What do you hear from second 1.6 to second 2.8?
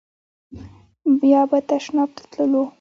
تشناب ته تللو.